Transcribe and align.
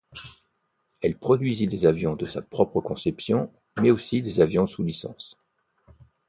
Elle 1.01 1.15
produisit 1.15 1.67
des 1.67 1.85
avions 1.85 2.15
de 2.15 2.25
sa 2.25 2.41
propre 2.41 2.81
conception, 2.81 3.53
mais 3.79 3.91
aussi 3.91 4.23
des 4.23 4.41
avions 4.41 4.65
sous 4.65 4.81
licence. 4.83 5.37